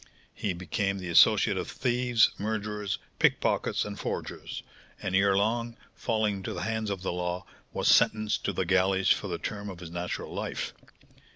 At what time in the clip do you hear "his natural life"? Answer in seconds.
9.79-10.73